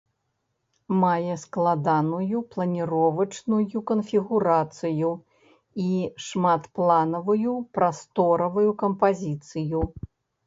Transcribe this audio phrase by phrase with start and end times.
[1.01, 5.11] Мае складаную планіровачную канфігурацыю
[5.85, 5.87] і
[6.31, 9.85] шматпланавую прасторавую кампазіцыю.